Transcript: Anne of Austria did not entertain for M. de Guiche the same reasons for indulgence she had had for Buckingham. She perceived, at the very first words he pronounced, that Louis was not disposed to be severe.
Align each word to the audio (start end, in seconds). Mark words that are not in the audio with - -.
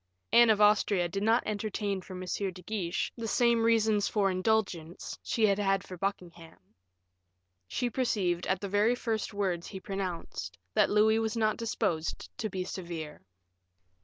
Anne 0.31 0.49
of 0.49 0.59
Austria 0.59 1.07
did 1.07 1.21
not 1.21 1.43
entertain 1.45 2.01
for 2.01 2.15
M. 2.15 2.21
de 2.25 2.63
Guiche 2.63 3.13
the 3.17 3.27
same 3.27 3.61
reasons 3.61 4.07
for 4.07 4.31
indulgence 4.31 5.19
she 5.21 5.45
had 5.45 5.59
had 5.59 5.83
for 5.83 5.95
Buckingham. 5.95 6.57
She 7.67 7.87
perceived, 7.87 8.47
at 8.47 8.59
the 8.61 8.67
very 8.67 8.95
first 8.95 9.31
words 9.31 9.67
he 9.67 9.79
pronounced, 9.79 10.57
that 10.73 10.89
Louis 10.89 11.19
was 11.19 11.37
not 11.37 11.55
disposed 11.55 12.35
to 12.39 12.49
be 12.49 12.63
severe. 12.63 13.21